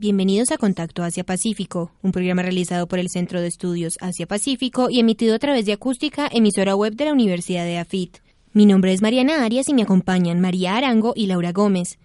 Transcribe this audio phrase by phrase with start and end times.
[0.00, 5.34] Bienvenidos a Contacto Asia-Pacífico, un programa realizado por el Centro de Estudios Asia-Pacífico y emitido
[5.34, 8.16] a través de Acústica, emisora web de la Universidad de AFIT.
[8.54, 11.98] Mi nombre es Mariana Arias y me acompañan María Arango y Laura Gómez.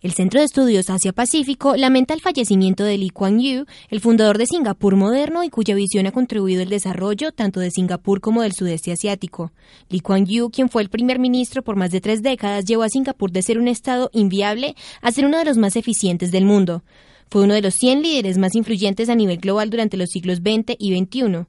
[0.00, 4.46] El Centro de Estudios Asia-Pacífico lamenta el fallecimiento de Lee Kuan Yew, el fundador de
[4.46, 8.92] Singapur moderno y cuya visión ha contribuido al desarrollo tanto de Singapur como del sudeste
[8.92, 9.50] asiático.
[9.88, 12.88] Lee Kuan Yew, quien fue el primer ministro por más de tres décadas, llevó a
[12.88, 16.84] Singapur de ser un estado inviable a ser uno de los más eficientes del mundo.
[17.30, 20.74] Fue uno de los 100 líderes más influyentes a nivel global durante los siglos XX
[20.80, 21.46] y XXI.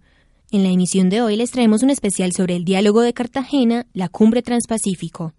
[0.52, 4.08] En la emisión de hoy les traemos un especial sobre el diálogo de Cartagena, la
[4.08, 5.34] cumbre transpacífico.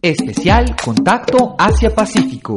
[0.00, 2.54] Especial Contacto Asia-Pacífico.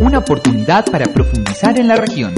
[0.00, 2.34] Una oportunidad para profundizar en la región.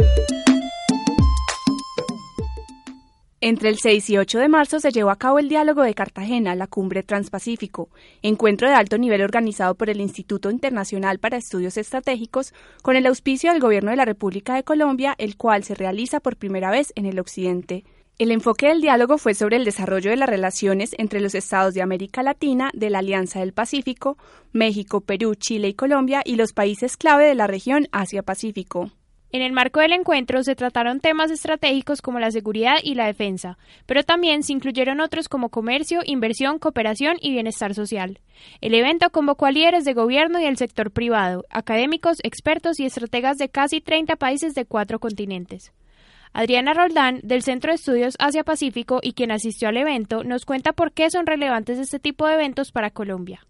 [3.47, 6.55] Entre el 6 y 8 de marzo se llevó a cabo el Diálogo de Cartagena,
[6.55, 7.91] la Cumbre Transpacífico,
[8.23, 13.53] encuentro de alto nivel organizado por el Instituto Internacional para Estudios Estratégicos con el auspicio
[13.53, 17.05] del Gobierno de la República de Colombia, el cual se realiza por primera vez en
[17.05, 17.85] el Occidente.
[18.19, 21.83] El enfoque del diálogo fue sobre el desarrollo de las relaciones entre los estados de
[21.83, 24.17] América Latina, de la Alianza del Pacífico,
[24.55, 28.90] México, Perú, Chile y Colombia y los países clave de la región Asia-Pacífico.
[29.34, 33.58] En el marco del encuentro se trataron temas estratégicos como la seguridad y la defensa,
[33.84, 38.20] pero también se incluyeron otros como comercio, inversión, cooperación y bienestar social.
[38.61, 43.36] El evento convocó a líderes de gobierno y del sector privado, académicos, expertos y estrategas
[43.36, 45.72] de casi 30 países de cuatro continentes.
[46.33, 50.92] Adriana Roldán, del Centro de Estudios Asia-Pacífico y quien asistió al evento, nos cuenta por
[50.92, 53.40] qué son relevantes este tipo de eventos para Colombia.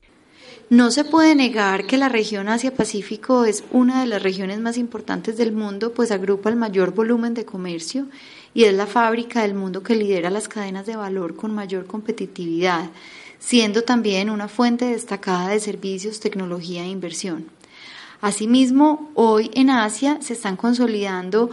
[0.70, 5.36] No se puede negar que la región Asia-Pacífico es una de las regiones más importantes
[5.36, 8.06] del mundo, pues agrupa el mayor volumen de comercio
[8.54, 12.90] y es la fábrica del mundo que lidera las cadenas de valor con mayor competitividad,
[13.38, 17.46] siendo también una fuente destacada de servicios, tecnología e inversión.
[18.20, 21.50] Asimismo, hoy en Asia se están consolidando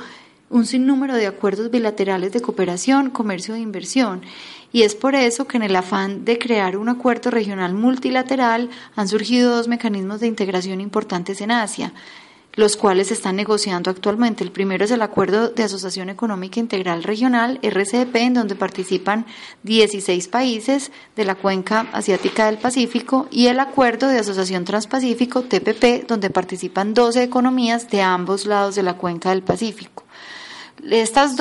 [0.52, 4.22] un sinnúmero de acuerdos bilaterales de cooperación, comercio e inversión.
[4.74, 9.08] Y es por eso que en el afán de crear un acuerdo regional multilateral han
[9.08, 11.94] surgido dos mecanismos de integración importantes en Asia,
[12.54, 14.44] los cuales se están negociando actualmente.
[14.44, 19.26] El primero es el Acuerdo de Asociación Económica Integral Regional, RCEP, en donde participan
[19.64, 26.08] 16 países de la cuenca asiática del Pacífico, y el Acuerdo de Asociación Transpacífico, TPP,
[26.08, 30.04] donde participan 12 economías de ambos lados de la cuenca del Pacífico.
[30.90, 31.36] Estos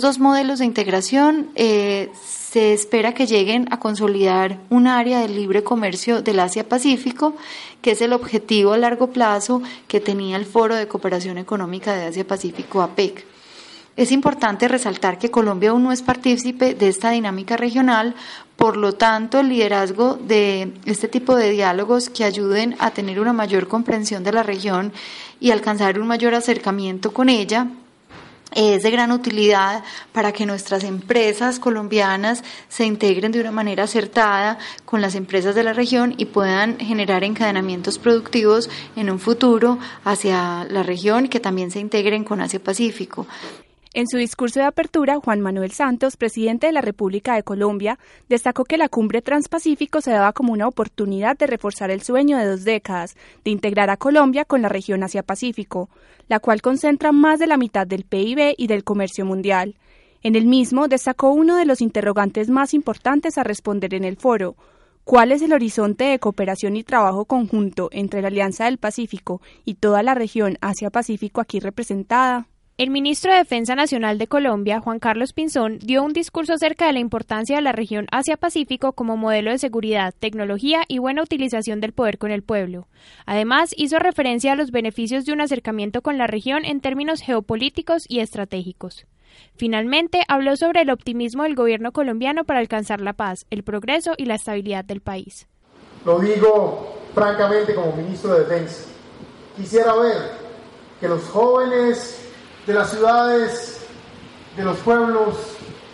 [0.00, 5.62] dos modelos de integración eh, se espera que lleguen a consolidar un área de libre
[5.62, 7.36] comercio del Asia-Pacífico,
[7.80, 12.06] que es el objetivo a largo plazo que tenía el Foro de Cooperación Económica de
[12.06, 13.24] Asia-Pacífico, APEC.
[13.96, 18.14] Es importante resaltar que Colombia aún no es partícipe de esta dinámica regional,
[18.56, 23.32] por lo tanto, el liderazgo de este tipo de diálogos que ayuden a tener una
[23.32, 24.92] mayor comprensión de la región
[25.40, 27.68] y alcanzar un mayor acercamiento con ella
[28.54, 34.58] es de gran utilidad para que nuestras empresas colombianas se integren de una manera acertada
[34.84, 40.64] con las empresas de la región y puedan generar encadenamientos productivos en un futuro hacia
[40.70, 43.26] la región que también se integren con Asia Pacífico.
[43.96, 47.98] En su discurso de apertura, Juan Manuel Santos, presidente de la República de Colombia,
[48.28, 52.44] destacó que la cumbre transpacífico se daba como una oportunidad de reforzar el sueño de
[52.44, 55.88] dos décadas, de integrar a Colombia con la región Asia-Pacífico,
[56.28, 59.76] la cual concentra más de la mitad del PIB y del comercio mundial.
[60.22, 64.56] En el mismo destacó uno de los interrogantes más importantes a responder en el foro,
[65.04, 69.76] ¿Cuál es el horizonte de cooperación y trabajo conjunto entre la Alianza del Pacífico y
[69.76, 72.48] toda la región Asia-Pacífico aquí representada?
[72.78, 76.92] El ministro de Defensa Nacional de Colombia, Juan Carlos Pinzón, dio un discurso acerca de
[76.92, 81.94] la importancia de la región Asia-Pacífico como modelo de seguridad, tecnología y buena utilización del
[81.94, 82.86] poder con el pueblo.
[83.24, 88.04] Además, hizo referencia a los beneficios de un acercamiento con la región en términos geopolíticos
[88.10, 89.06] y estratégicos.
[89.54, 94.26] Finalmente, habló sobre el optimismo del gobierno colombiano para alcanzar la paz, el progreso y
[94.26, 95.48] la estabilidad del país.
[96.04, 98.84] Lo digo francamente como ministro de Defensa.
[99.56, 100.18] Quisiera ver
[101.00, 102.25] que los jóvenes
[102.66, 103.78] de las ciudades,
[104.56, 105.36] de los pueblos,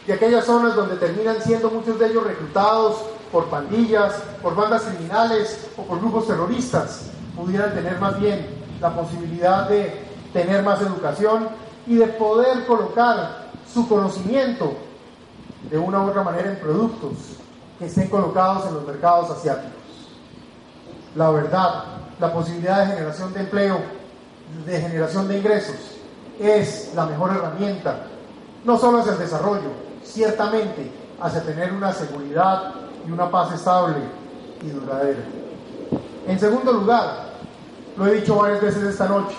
[0.07, 2.97] de aquellas zonas donde terminan siendo muchos de ellos reclutados
[3.31, 8.47] por pandillas, por bandas criminales o por grupos terroristas, pudieran tener más bien
[8.81, 10.03] la posibilidad de
[10.33, 11.49] tener más educación
[11.87, 14.73] y de poder colocar su conocimiento
[15.71, 17.13] de una u otra manera en productos
[17.79, 19.73] que estén colocados en los mercados asiáticos.
[21.15, 21.85] La verdad,
[22.19, 23.81] la posibilidad de generación de empleo,
[24.67, 26.02] de generación de ingresos,
[26.43, 28.07] es la mejor herramienta,
[28.65, 29.71] no solo hacia el desarrollo,
[30.05, 30.91] ciertamente
[31.21, 32.75] hacia tener una seguridad
[33.07, 33.97] y una paz estable
[34.63, 35.23] y duradera.
[36.27, 37.33] En segundo lugar,
[37.97, 39.37] lo he dicho varias veces esta noche,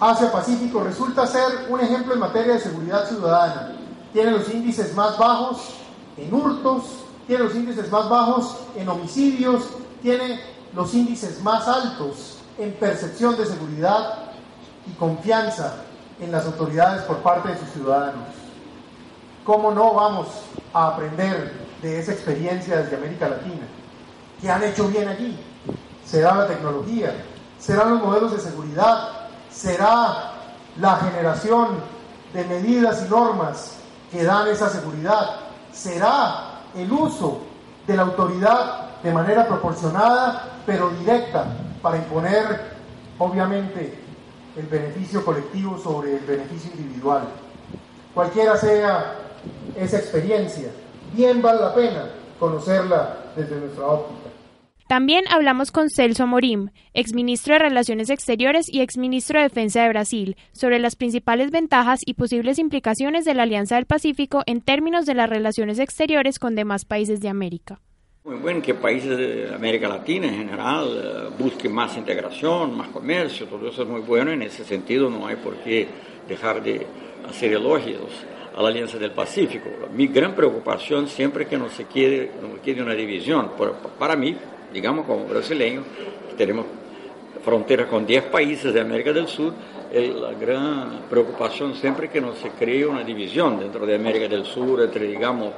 [0.00, 3.72] Asia-Pacífico resulta ser un ejemplo en materia de seguridad ciudadana.
[4.12, 5.74] Tiene los índices más bajos
[6.16, 6.84] en hurtos,
[7.26, 9.64] tiene los índices más bajos en homicidios,
[10.02, 10.40] tiene
[10.74, 14.23] los índices más altos en percepción de seguridad
[14.86, 15.74] y confianza
[16.20, 18.28] en las autoridades por parte de sus ciudadanos.
[19.44, 20.28] ¿Cómo no vamos
[20.72, 21.52] a aprender
[21.82, 23.66] de esa experiencia desde América Latina?
[24.40, 25.38] ¿Qué han hecho bien allí?
[26.04, 27.14] ¿Será la tecnología?
[27.58, 29.08] ¿Serán los modelos de seguridad?
[29.50, 30.32] ¿Será
[30.78, 31.78] la generación
[32.32, 33.76] de medidas y normas
[34.10, 35.36] que dan esa seguridad?
[35.72, 37.40] ¿Será el uso
[37.86, 41.44] de la autoridad de manera proporcionada pero directa
[41.82, 42.72] para imponer,
[43.18, 44.03] obviamente,
[44.56, 47.28] el beneficio colectivo sobre el beneficio individual.
[48.14, 49.16] Cualquiera sea
[49.76, 50.70] esa experiencia,
[51.12, 54.30] bien vale la pena conocerla desde nuestra óptica.
[54.86, 60.36] También hablamos con Celso Amorim, exministro de Relaciones Exteriores y exministro de Defensa de Brasil,
[60.52, 65.14] sobre las principales ventajas y posibles implicaciones de la Alianza del Pacífico en términos de
[65.14, 67.80] las relaciones exteriores con demás países de América.
[68.26, 73.44] Muy bueno que países de América Latina en general eh, busquen más integración, más comercio,
[73.44, 74.30] todo eso es muy bueno.
[74.30, 75.86] En ese sentido no hay por qué
[76.26, 76.86] dejar de
[77.28, 78.24] hacer elogios
[78.56, 79.68] a la Alianza del Pacífico.
[79.94, 83.50] Mi gran preocupación siempre que no se quede, no quede una división.
[83.98, 84.34] para mí,
[84.72, 85.84] digamos como brasileño,
[86.34, 86.64] tenemos
[87.44, 89.52] frontera con 10 países de América del Sur,
[89.94, 94.82] la gran preocupación siempre que no se cree una división dentro de América del Sur
[94.82, 95.52] entre, digamos,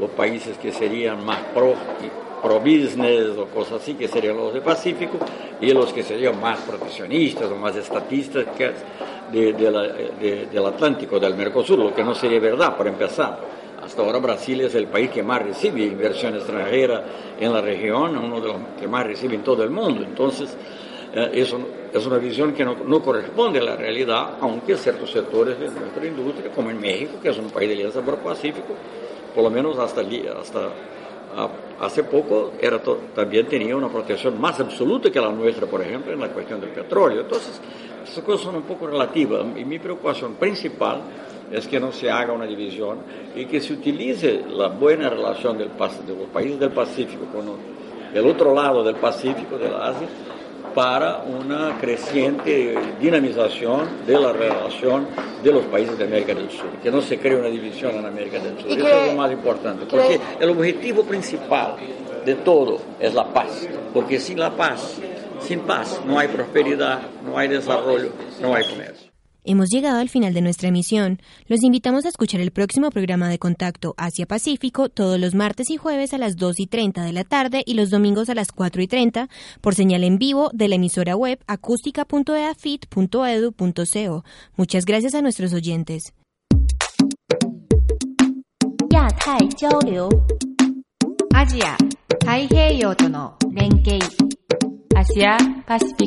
[0.00, 1.74] los países que serían más pro,
[2.42, 5.18] pro business o cosas así, que serían los del Pacífico,
[5.60, 8.72] y los que serían más proteccionistas o más estatistas que
[9.32, 13.38] de, del Atlántico, del Mercosur, lo que no sería verdad, por empezar.
[13.84, 17.04] Hasta ahora Brasil es el país que más recibe inversión extranjera
[17.38, 20.02] en la región, uno de los que más recibe en todo el mundo.
[20.02, 20.56] Entonces,
[21.14, 21.46] eh,
[21.92, 26.50] es una visión que no, corresponde a la realidad, aunque ciertos sectores de nuestra industria,
[26.50, 28.74] como en México, que es un país de alianza por Pacífico,
[29.32, 30.70] por lo menos hasta, hasta
[31.80, 32.80] hace poco era
[33.14, 36.70] también tenía una protección más absoluta que la nuestra, por ejemplo, en la cuestión del
[36.70, 37.20] petróleo.
[37.22, 37.60] Entonces,
[38.04, 41.00] esas cosas son un poco relativas y mi preocupación principal
[41.52, 42.98] es que no se haga una división
[43.36, 47.44] y que se utilice la buena relación del, de los países del Pacífico con
[48.12, 50.08] el otro lado del Pacífico, de la Asia,
[50.74, 55.06] para una creciente dinamización de la relación
[55.42, 58.38] de los países de América del Sur, que no se cree una división en América
[58.38, 58.70] del Sur.
[58.70, 61.76] Eso es lo más importante, porque el objetivo principal
[62.24, 64.98] de todo es la paz, porque sin la paz,
[65.40, 68.10] sin paz no hay prosperidad, no hay desarrollo,
[68.40, 69.03] no hay comercio.
[69.46, 71.20] Hemos llegado al final de nuestra emisión.
[71.48, 76.14] Los invitamos a escuchar el próximo programa de Contacto Asia-Pacífico todos los martes y jueves
[76.14, 78.86] a las 2 y 30 de la tarde y los domingos a las 4 y
[78.86, 79.28] 30
[79.60, 84.24] por señal en vivo de la emisora web acústica.eafit.edu.co.
[84.56, 86.14] Muchas gracias a nuestros oyentes.
[91.34, 91.76] Asia,
[95.66, 96.06] Asia,